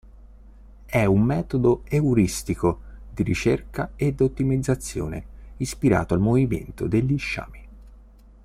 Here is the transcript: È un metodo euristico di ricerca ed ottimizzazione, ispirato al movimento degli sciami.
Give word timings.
È 0.87 1.05
un 1.05 1.21
metodo 1.21 1.83
euristico 1.87 2.81
di 3.13 3.21
ricerca 3.21 3.91
ed 3.95 4.19
ottimizzazione, 4.21 5.25
ispirato 5.57 6.15
al 6.15 6.19
movimento 6.19 6.87
degli 6.87 7.19
sciami. 7.19 7.67